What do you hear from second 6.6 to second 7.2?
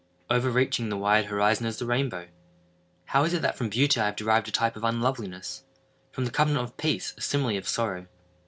of peace,